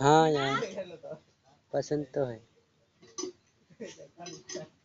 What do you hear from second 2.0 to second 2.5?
तो है।